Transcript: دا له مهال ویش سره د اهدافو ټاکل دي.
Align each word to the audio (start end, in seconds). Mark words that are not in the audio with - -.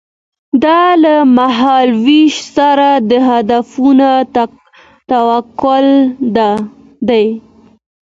دا 0.63 0.81
له 1.03 1.15
مهال 1.37 1.87
ویش 2.05 2.35
سره 2.57 2.89
د 3.09 3.11
اهدافو 3.31 3.87
ټاکل 5.09 5.85
دي. 7.07 7.25